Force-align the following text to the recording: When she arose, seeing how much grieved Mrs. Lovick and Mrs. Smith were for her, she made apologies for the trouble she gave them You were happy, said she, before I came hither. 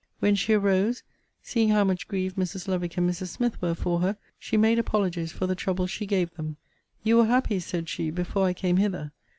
When 0.19 0.33
she 0.33 0.53
arose, 0.53 1.03
seeing 1.43 1.69
how 1.69 1.83
much 1.83 2.07
grieved 2.07 2.35
Mrs. 2.35 2.67
Lovick 2.67 2.97
and 2.97 3.07
Mrs. 3.07 3.27
Smith 3.27 3.61
were 3.61 3.75
for 3.75 3.99
her, 3.99 4.17
she 4.39 4.57
made 4.57 4.79
apologies 4.79 5.31
for 5.31 5.45
the 5.45 5.53
trouble 5.53 5.85
she 5.85 6.07
gave 6.07 6.33
them 6.33 6.57
You 7.03 7.17
were 7.17 7.27
happy, 7.27 7.59
said 7.59 7.87
she, 7.87 8.09
before 8.09 8.47
I 8.47 8.53
came 8.53 8.77
hither. 8.77 9.11